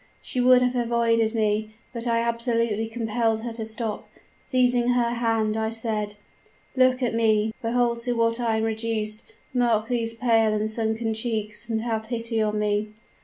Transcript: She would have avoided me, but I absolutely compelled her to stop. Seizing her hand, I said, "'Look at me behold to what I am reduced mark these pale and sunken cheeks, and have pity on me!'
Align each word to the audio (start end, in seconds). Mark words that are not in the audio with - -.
She 0.23 0.41
would 0.41 0.63
have 0.63 0.75
avoided 0.75 1.35
me, 1.35 1.75
but 1.93 2.07
I 2.07 2.21
absolutely 2.21 2.87
compelled 2.87 3.43
her 3.43 3.53
to 3.53 3.67
stop. 3.67 4.09
Seizing 4.39 4.87
her 4.93 5.11
hand, 5.11 5.55
I 5.55 5.69
said, 5.69 6.15
"'Look 6.75 7.03
at 7.03 7.13
me 7.13 7.53
behold 7.61 7.99
to 7.99 8.13
what 8.13 8.39
I 8.39 8.57
am 8.57 8.63
reduced 8.63 9.25
mark 9.53 9.89
these 9.89 10.15
pale 10.15 10.53
and 10.55 10.67
sunken 10.67 11.13
cheeks, 11.13 11.69
and 11.69 11.81
have 11.81 12.07
pity 12.07 12.41
on 12.41 12.57
me!' 12.57 12.89